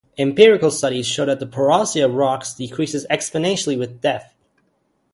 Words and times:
Empirical 0.17 0.71
studies 0.71 1.05
show 1.05 1.25
that 1.25 1.39
the 1.39 1.45
porosity 1.45 1.99
of 2.01 2.15
rocks 2.15 2.55
decreases 2.55 3.05
exponentially 3.11 3.77
with 3.77 4.01
depth. 4.01 4.33